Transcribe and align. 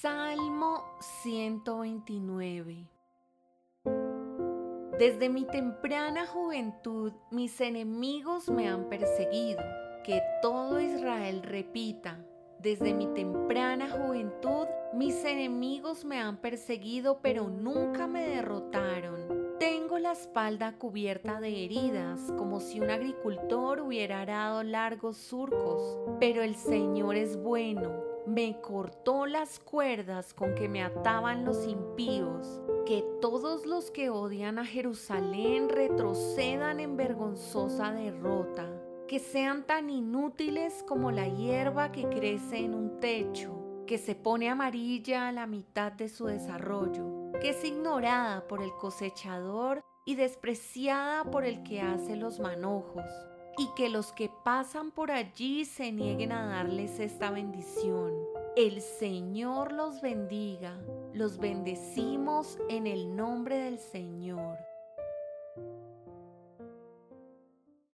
Salmo 0.00 0.82
129 1.22 2.88
Desde 4.98 5.28
mi 5.28 5.44
temprana 5.44 6.26
juventud 6.26 7.12
mis 7.30 7.60
enemigos 7.60 8.48
me 8.48 8.66
han 8.66 8.88
perseguido. 8.88 9.60
Que 10.02 10.22
todo 10.40 10.80
Israel 10.80 11.42
repita, 11.42 12.24
desde 12.60 12.94
mi 12.94 13.08
temprana 13.08 13.90
juventud 13.90 14.68
mis 14.94 15.22
enemigos 15.22 16.06
me 16.06 16.18
han 16.18 16.38
perseguido 16.38 17.20
pero 17.20 17.50
nunca 17.50 18.06
me 18.06 18.26
derrotaron. 18.26 19.58
Tengo 19.58 19.98
la 19.98 20.12
espalda 20.12 20.78
cubierta 20.78 21.40
de 21.40 21.66
heridas, 21.66 22.32
como 22.38 22.60
si 22.60 22.80
un 22.80 22.88
agricultor 22.88 23.82
hubiera 23.82 24.22
arado 24.22 24.62
largos 24.62 25.18
surcos, 25.18 25.98
pero 26.18 26.42
el 26.42 26.56
Señor 26.56 27.16
es 27.16 27.36
bueno 27.36 28.09
me 28.26 28.60
cortó 28.60 29.26
las 29.26 29.58
cuerdas 29.58 30.34
con 30.34 30.54
que 30.54 30.68
me 30.68 30.82
ataban 30.82 31.44
los 31.44 31.66
impíos, 31.66 32.60
que 32.86 33.04
todos 33.20 33.66
los 33.66 33.90
que 33.90 34.10
odian 34.10 34.58
a 34.58 34.64
Jerusalén 34.64 35.68
retrocedan 35.68 36.80
en 36.80 36.96
vergonzosa 36.96 37.92
derrota, 37.92 38.68
que 39.08 39.18
sean 39.18 39.66
tan 39.66 39.90
inútiles 39.90 40.84
como 40.86 41.10
la 41.10 41.28
hierba 41.28 41.92
que 41.92 42.08
crece 42.08 42.58
en 42.58 42.74
un 42.74 43.00
techo, 43.00 43.84
que 43.86 43.98
se 43.98 44.14
pone 44.14 44.48
amarilla 44.48 45.28
a 45.28 45.32
la 45.32 45.46
mitad 45.46 45.92
de 45.92 46.08
su 46.08 46.26
desarrollo, 46.26 47.32
que 47.40 47.50
es 47.50 47.64
ignorada 47.64 48.46
por 48.46 48.62
el 48.62 48.72
cosechador 48.74 49.82
y 50.04 50.14
despreciada 50.14 51.24
por 51.24 51.44
el 51.44 51.62
que 51.62 51.80
hace 51.80 52.16
los 52.16 52.38
manojos 52.38 53.04
y 53.60 53.68
que 53.74 53.90
los 53.90 54.10
que 54.14 54.30
pasan 54.42 54.90
por 54.90 55.10
allí 55.10 55.66
se 55.66 55.92
nieguen 55.92 56.32
a 56.32 56.46
darles 56.46 56.98
esta 56.98 57.30
bendición. 57.30 58.14
El 58.56 58.80
Señor 58.80 59.72
los 59.72 60.00
bendiga, 60.00 60.80
los 61.12 61.36
bendecimos 61.36 62.56
en 62.70 62.86
el 62.86 63.14
nombre 63.14 63.58
del 63.58 63.78
Señor. 63.78 64.56